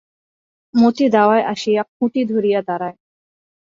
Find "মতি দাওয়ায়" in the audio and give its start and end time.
0.73-1.43